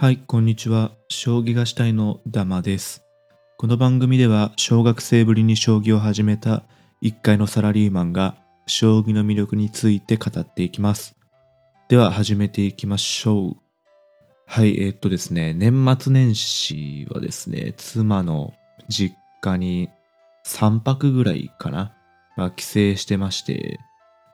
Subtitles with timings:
[0.00, 0.92] はい、こんにちは。
[1.10, 3.04] 将棋がしたいのダマです。
[3.58, 6.62] この番組では、小学生ぶりに将棋を始めた
[7.02, 8.34] 一階のサラリーマンが、
[8.66, 11.16] 将棋の魅力について語っていきます。
[11.90, 13.56] では、始めていきましょう。
[14.46, 18.54] はい、えーっとですね、年末年始はですね、妻の
[18.88, 19.90] 実家に
[20.46, 21.92] 3泊ぐらいかな、
[22.38, 23.78] まあ、帰省してまして、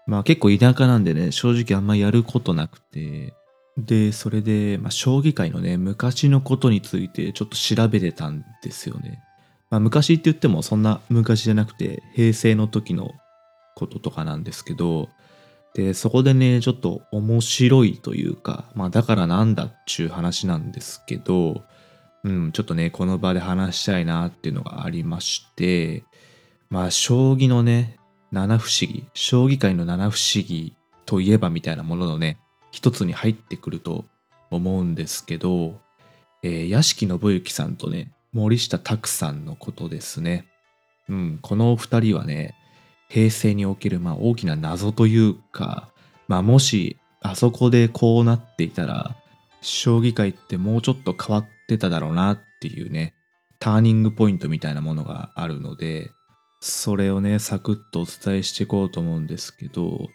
[0.06, 3.34] まあ結構田舎なんでね、正直あんまやることなくて、
[3.77, 9.23] で、それで、まあ、将棋界のね、昔のことについてちょっと調べてたんですよね。
[9.71, 13.12] まあ、昔って言ってもそんな昔じゃなくて、平成の時の
[13.75, 15.09] こととかなんですけど、
[15.75, 21.63] で、そこでね、ちょっと面白いというか、まあ、だからなんだっちゅう話なんですけど、
[22.24, 26.05] うん、ちょっとね、この場で話したいなっていうのがありまして、
[26.71, 27.99] まあ、将棋のね、
[28.33, 30.74] 七不思議、将棋界の七不思議
[31.05, 32.38] といえばみたいなもののね、
[32.77, 34.05] 一つに入ってくると
[34.51, 35.80] 思うんですけど、
[36.43, 40.45] えー屋敷信之さんとね、森下拓さんのことですね。
[41.09, 42.55] うん、この二人はね、
[43.09, 45.88] 平成におけるまあ大きな謎というか、
[46.29, 49.16] まあもしあそこでこうなっていたら、
[49.63, 53.15] 将棋界ってもうちょっと変わってただろうなっていうね、
[53.59, 56.11] ターニングポイントみたいなものがあるので、
[56.61, 60.11] それをね、サクッとお伝えしていこうと思うんですけど、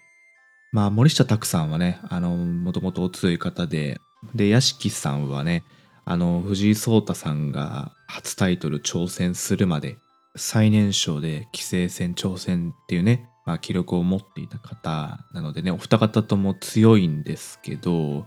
[0.71, 3.99] まあ、森下拓さんはね、あの、もともとお強い方で、
[4.33, 5.65] で、屋敷さんはね、
[6.05, 9.97] あの、藤井聡太さんが初タイトル挑戦するまで、
[10.37, 18.25] 最年少で棋聖戦挑戦っていうね、まあ、記録を持っていた方なのでね、お二方とも強いんですけど、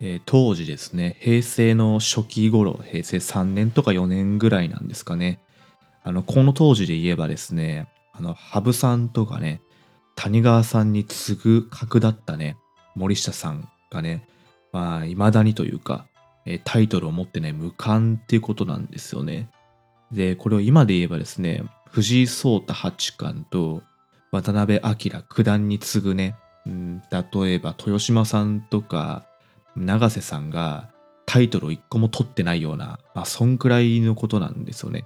[0.00, 5.40] えー当時ですね、平成の初期頃、平成3年とか4年ぐらいなんですかね、
[6.02, 9.62] あの、この当時で言えばですね、あの、羽生さんとかね、
[10.16, 12.56] 谷川さんに次ぐ格だったね、
[12.94, 14.26] 森下さんがね、
[14.72, 16.06] まあ、未だにというか、
[16.64, 19.50] タイトルを持ってね、無冠っていうことなんですよね。
[20.10, 23.82] で、これを今で言えばですね、藤井聡太八冠と
[24.32, 29.24] 渡辺明九段に次ぐね、うん例えば豊島さんとか
[29.76, 30.90] 永瀬さんが
[31.24, 35.04] タイトルを一個も取ってないような、まあ、そんくらいのことなんですよね。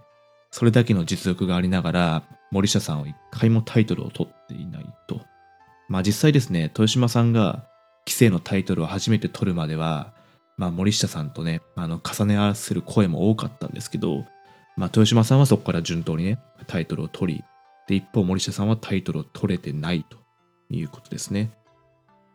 [0.51, 5.21] それだけの実力がありながら、森下さんは一回もタイトルを取っていないと。
[5.89, 7.65] まあ実際ですね、豊島さんが
[8.07, 10.13] 棋聖のタイトルを初めて取るまでは、
[10.57, 14.25] まあ森下さんとね、あの重ね合わせる声も多かったんですけど、
[14.77, 17.45] まあ豊島さんはそこから順当にね、タイトルを取り、
[17.89, 20.17] で、一方森下さんはタイトルを取れてないと
[20.71, 21.51] いうことですね。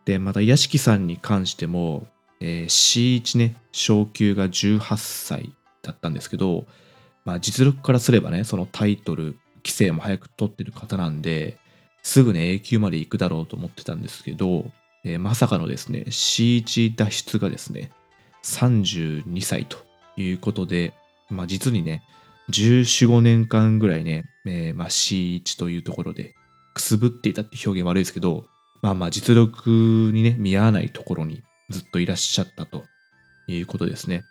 [0.04, 2.06] で、また屋敷さんに関しても、
[2.40, 6.66] えー C1 ね、昇級が18歳だったんですけど、
[7.24, 11.58] まあ実力からすればね、そのタイトル、規制も早く取ってる方なんで、
[12.04, 14.70] すぐね、A 級まで行くだろうと思ってたんですけど、
[15.04, 17.90] えーまさかのですね、C1 脱出がですね、
[18.44, 19.78] 32歳と
[20.16, 20.94] いうことで、
[21.30, 22.04] まあ実にね、
[22.50, 26.36] 14、5年間ぐらいね、えーまあ C1 というところで
[26.74, 28.44] くすぶっていたって表現悪いですけど、
[28.82, 29.68] まあまあ実力
[30.14, 32.84] にね、見合わないところにずっといらっしゃったと
[33.48, 34.22] いうことですね。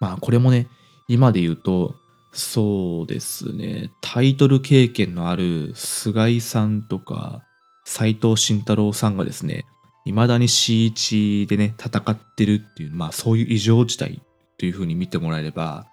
[0.00, 0.68] まあこれもね、
[1.06, 1.96] 今で言うと、
[2.34, 7.44] そうですね、タイトル経験のある菅井さんとか
[7.84, 9.64] 斎藤慎太郎さんがですね、
[10.04, 14.20] 未だに C1 でね、戦ってるっていう、まあそういう異常事態
[14.58, 15.86] というふうに見てもらえれば、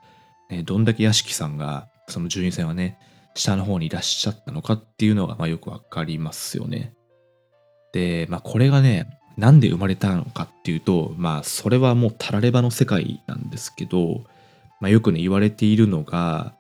[0.50, 2.98] ねどんだけ屋敷さんが、その順位戦はね、
[3.36, 6.94] 下の方にいらっしゃったのかっていうのが、まあよくわかりますよね。
[7.94, 14.24] で、まあこれがね、なんで生まれたのかっていうと、まあそれはもうたらればの世界なんですけど、
[14.82, 16.54] まあよくね言われているのが、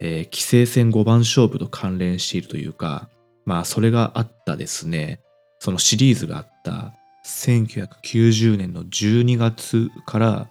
[0.00, 3.08] えー棋聖戦5番勝負と関連しているというか、
[3.44, 5.20] まあそれがあったですね、
[5.58, 6.94] そのシリーズがあった
[7.26, 10.48] 1990年の12月から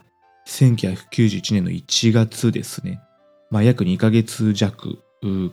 [0.47, 2.99] 1991年の1月ですね。
[3.49, 4.99] まあ約2ヶ月弱、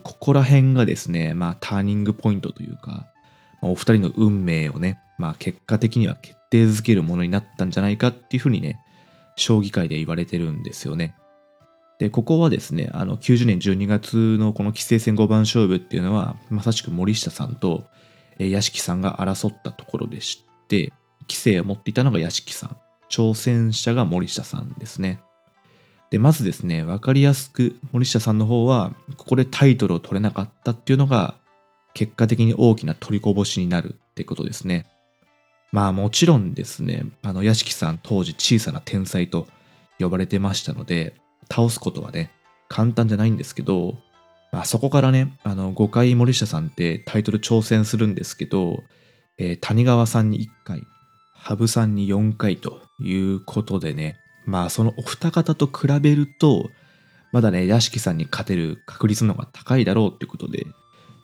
[0.03, 3.07] ここら辺がですね、まあターニングポイントというか、
[3.61, 8.79] まあお二人の運命をね、まあ結果的には決定づけるものになったんじゃないかっていうふうにね、
[9.35, 11.15] 将棋界で言われてるんですよね。
[12.01, 17.83] で、ここはですね、あの90年12月のこの棋聖戦5番勝負っていうのは、まさしく森下さんと
[18.39, 20.91] 屋敷さんが争ったところでして、
[21.27, 22.77] 棋聖を持っていたのが屋敷さん、
[23.07, 25.21] 挑戦者が森下さんですね。
[26.09, 31.35] で、まずですね、わかりやすく森下さんの方は、ここでタイトルを取れなかったっていうのが、
[31.93, 34.87] 結果的に大きな取りこぼしになるってことですね。
[35.71, 39.45] まあもちろんですね、あの屋敷さん当時小さな天才と
[39.99, 41.20] 呼ばれてましたので、
[41.51, 42.31] 倒すことはね、
[42.69, 43.97] 簡単じゃないんですけど、
[44.51, 48.83] まあ、そこからね、あの5回森下さんってタイトル挑戦するんですけど、
[49.37, 50.83] えー谷川さんに1回、
[51.33, 56.69] 羽生さんに4回ということでね、まあそのお二方と比べると、
[57.31, 60.65] まだね、屋敷さんに勝てる確率の方が高いだろうってことで、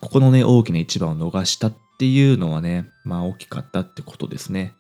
[0.02, 4.74] ここのね、大きな一番を逃したっていうのはね、まあ大きかったってことですね。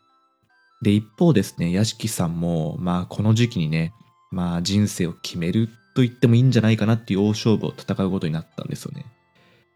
[0.81, 3.93] で、一方ですね、屋敷さんも、まあこの時期にね、
[4.31, 9.05] まあ人生を決めると言ってもいいんじゃないかなっていう大勝負を戦うことになったんですよね。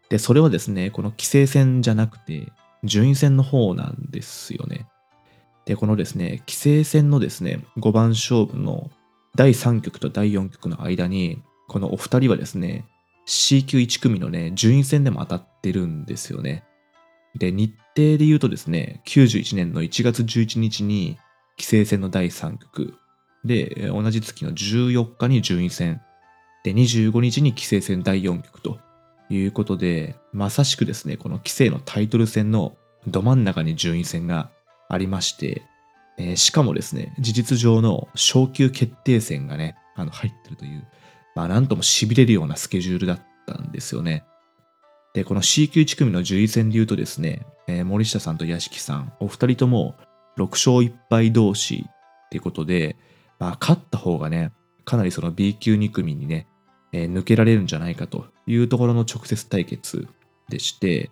[0.08, 2.52] で、それはですね、この棋聖戦じゃなくて、
[2.84, 4.86] 順位戦の方なんですよね。
[5.64, 8.90] で、このですね、棋聖戦のですね、5番勝負の
[9.36, 12.84] 第3局と第4局の間に、このお二人はですね、
[13.24, 16.64] C 級1組のね、順位戦でも当たってるんですよね。
[17.36, 21.18] で、日程で言うとですね、91年の1月11日に、
[21.58, 22.94] 棋聖戦の第3局。
[23.44, 26.00] で、同じ月の14日に順位戦。
[26.64, 28.78] で、25日に棋聖戦第4局と
[29.28, 34.50] いうことで、まさしくですね、この棋聖のタイトル戦のど真ん中に順位戦が
[34.88, 35.62] ありまして、
[36.18, 40.86] えー、しかもですね、事実上の昇級決定戦がね、あの入ってるという、
[41.34, 44.24] まあなんとも痺れるようなスケジュールだったんですよね。
[45.14, 49.96] で、この C 級1組の順位戦で言うとですね、えー、森下さんと屋敷さん、お二人とも
[50.38, 52.96] 6勝1敗同士っていうことで、
[53.42, 54.52] まあ勝った方がね、
[54.84, 56.46] かなりその B 級2組にね、
[56.92, 60.06] えー、抜けられるんじゃないかというところの直接対決
[60.48, 61.10] でして、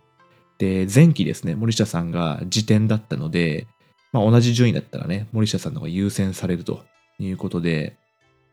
[0.59, 3.67] で、前期ですね、森下さんが時点だったので、
[4.13, 6.85] まあ同じ順位だったらね、森下さんの方が優先されると
[7.19, 7.97] いうことで、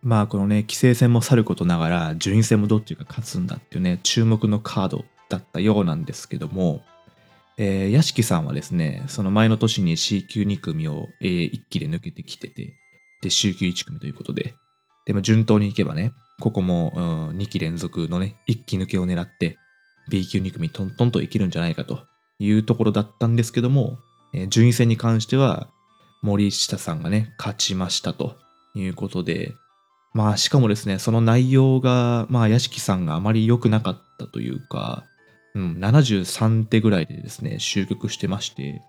[0.02, 6.82] まあこのね、規制戦もさることながら、順位戦もどっちが勝つんだっていうね、注目のカードだったようなんですけども、
[7.60, 12.74] えー、屋敷さんはですね、その前の年に C 級2組を、えー、1期で抜けてきてて、
[13.22, 14.56] で、C 級1組ということで、
[15.06, 17.00] でも順当にいけばね、ここも、う
[17.34, 19.58] ん、2期連続のね、1期抜けを狙って、
[20.10, 22.06] B 級2組トントンといけるんじゃないかと
[22.40, 24.00] いうところだったんですけども、
[24.34, 25.70] えー、順位戦に関しては
[26.22, 28.36] 森下さんがね、勝ちましたと
[28.76, 29.54] いうことで、
[30.14, 35.06] まあしかもですね、その内容が、まあ屋敷さんがあまり良くなかったというか、
[35.54, 38.82] うん、73手ぐらいでですね、終局してまして、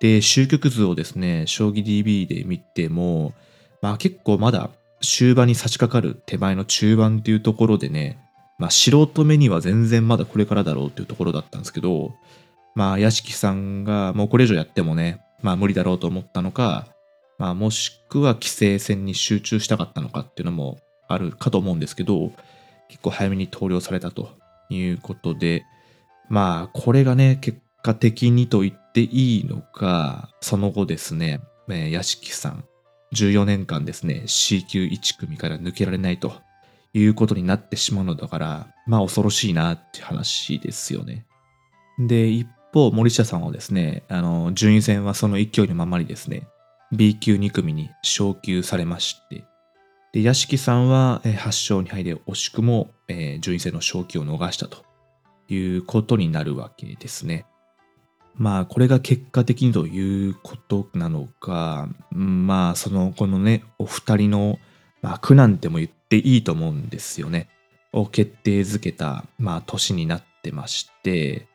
[0.00, 3.32] で、終局図をですね、将棋 DB で見ても、
[3.82, 4.70] まあ結構まだ
[5.00, 8.18] 終盤に差し掛かる手前の中盤っていうところでね、
[8.58, 12.14] まあ素人目には全然まだこれからだろうっていうところだったんですけど、
[12.74, 16.86] まあ屋敷さんがもうこれ以上やってもね、まあ無理だろうと思ったのか、
[17.38, 20.78] まあもしくは規制戦に集中したかったのかっていうのも
[21.08, 22.32] あるかと思うんですけど、
[22.88, 24.30] 結構早めに投了されたと
[24.70, 25.64] いうことで、
[26.28, 32.64] まあこれがね、結果的にと言っていいのか、その後ですね、えー、屋敷さん、
[33.14, 36.34] 14年間ですね、C 級1組から抜けられないと
[36.92, 41.26] いうことになってしまうのだから、まあ恐ろしいなって話ですよね。
[41.98, 46.46] で、一方、森下さんはですね、あの、順位戦はその勢いのままにですね、
[46.92, 49.44] B 級2組に昇級されまして、
[50.12, 54.84] で、屋敷さんは8勝2敗で惜しくも、えー、順位戦の昇級を逃したと
[55.48, 57.44] いうことになるわけですね。
[58.38, 64.58] まあ、これが結果的にということなのか、まあ、その、このね、お二人の、
[65.00, 67.48] まあ、苦難っても言っていいと思うんですよね。
[67.92, 71.46] を決定づけた、まあ、年になってまして、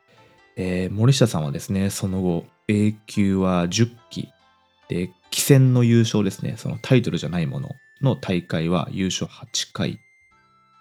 [0.56, 4.30] えー、森下さんはですね、その後、A 級は10期、
[4.89, 7.70] で、棋戦の優勝ですね、そのタイトルじゃないもの
[8.01, 10.00] の大会は優勝8回、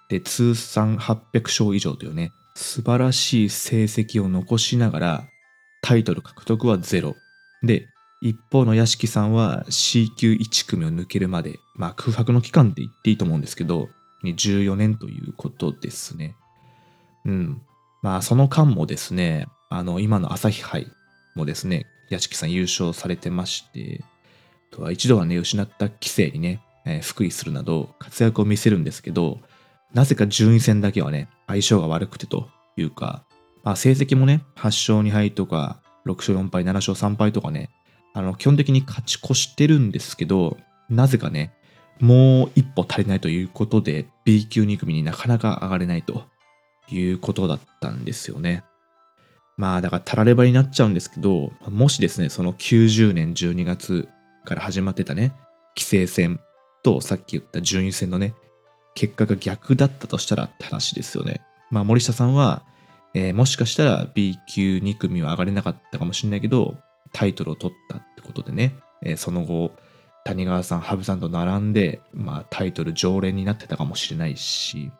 [0.09, 5.30] で、通算800勝以上というね、素晴らしい成績を残しながら、
[5.83, 7.17] タイトル獲得はゼロ。
[7.63, 7.89] で、
[8.21, 13.89] 一方の屋敷さんは C 級1組を抜けるまで、まあ空白の期間って言っていいと思うんですけど、
[14.25, 16.37] 14年ということですね。
[17.25, 17.63] うん。
[18.03, 20.87] まあその間もですね、あの今の朝日杯
[21.35, 24.05] もですね、屋敷さん優勝されてまして、
[24.71, 29.41] とは一度はね、失った棋聖にね、えー、福井するなど活躍を見せるんですけど、
[29.93, 33.25] なぜか順位戦だけはね、相性が悪くてというか、
[33.63, 37.71] まあ、成績もね、8勝2敗とか、6勝4敗、7勝3敗とかね、
[38.15, 40.57] あの、基本的に勝ち越してるんですけど、
[40.89, 41.53] なぜかね、
[42.01, 46.25] もう一歩足りないということで、B 級2組になかなか上がれないと
[46.91, 48.65] いうことだったんですよね。
[49.57, 54.09] まあ、だからたらればになっちゃうんですけど、もしですね、その90年12月
[54.45, 55.35] から始まってたね、
[55.77, 56.41] 規制戦
[56.83, 58.35] とさっき言った順位戦のね、
[58.95, 61.43] 結果が逆だったとしたらって話ですよね。
[61.71, 62.63] まあ、森下さんは、
[63.15, 66.77] えー、もしかしたら B 級2組は上がれなかったかもしれないけど、
[67.13, 69.73] タイトルを取ったってことでね、えー、その後、
[70.25, 74.93] 谷川さん、羽生さんと並んで、まあ、タイトル常連になってたかもしれないし、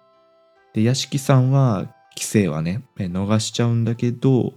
[0.73, 4.55] で、屋敷さんは、規制はね、逃しちゃうんだけど、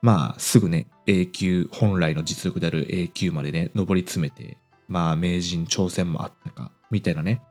[0.00, 7.42] まあ、すぐね、A 級、本来の実力である A 級までね、上り詰めて、まあ、名人挑戦もあったかみたいなね、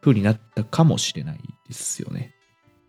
[0.00, 2.35] 風になったかもしれないですよね。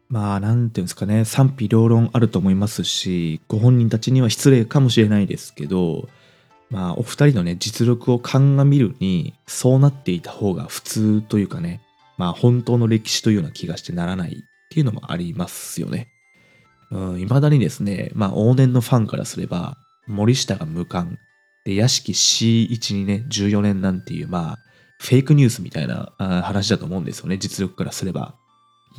[0.09, 6.07] まあ、なんていうんですかね、賛否両論あると思いますし、ご本人たちには失礼かもしれないですけど、
[6.69, 11.81] まあ、お二人のね、実力を鑑みるに、そうなっていた方が普通というかね、
[12.17, 14.35] まあ、本当の歴史というような気がしてならないっ
[14.69, 16.09] ていうのもありますよね。
[16.89, 21.17] うん、未だにですね、まあ、往年のファンからすれば、森下が無冠、
[21.65, 24.57] で、屋敷 C1 にね、14年なんていう、まあ、
[24.99, 28.35] フェイクニュースみたいな話だと思うんですよね、実力からすれば。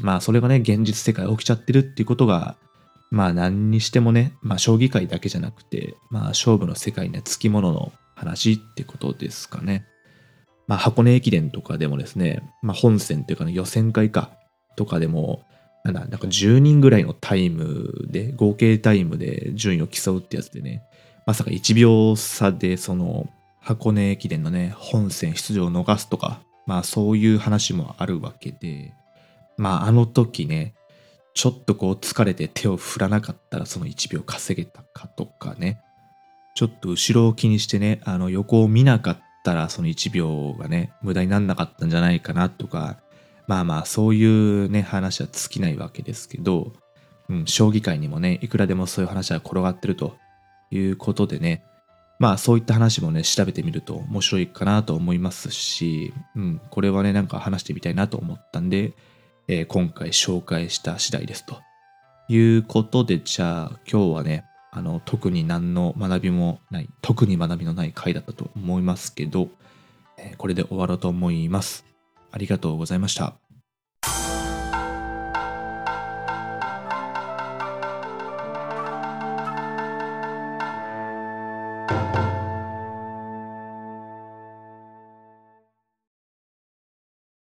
[0.00, 2.57] まあ、それがね、現実世界起きちゃってるっていうことが、
[3.11, 9.87] まあ、何にしてもね、まあ、将棋界だけじゃなくて、まあ、勝負の世界にはつきものの話ってことですかね。
[10.67, 14.33] まあ、箱根駅伝とかでもですね、まあ、本戦というかね、予選会か、
[14.76, 15.43] とかでも、
[15.85, 20.83] なんだ、なんか10人ぐらいのタイムで、合計タイムで順位を競うってやつでね、
[21.26, 23.28] まさか1秒差でその
[23.61, 28.95] 箱根駅伝のね、本戦出場を逃すとか、まあそういう話もあるわけで、
[29.58, 30.74] まああの時ね、
[31.34, 35.80] ちょっとこう疲れて手を振らなかったらその1秒稼げたかとかね、
[36.54, 42.98] ちょっと後ろを気にしてね、あの横を見なかったらその1秒がね、無駄になんなかったんじゃないかなとか、
[43.46, 46.72] まあまあそういうね、話は尽きないわけですけど、
[47.28, 50.16] うん、将棋界にもね、いくらでもそういう話は転がってると
[50.70, 51.62] いうことでね、
[52.18, 58.94] まあそういった話もね、調べてみると面白いかなと思いますし、うん、これはね、なんか話してみたいなと思ったんで、
[59.49, 61.61] えー、今回紹介した次第ですと。
[62.28, 69.49] いうことで、じゃあ今日はね、あの、特に何の学びもない、特に学びのない回だったと思いますけど、
[70.19, 71.87] えー、これで終わろうと思います。
[72.31, 73.48] ありがとうございました。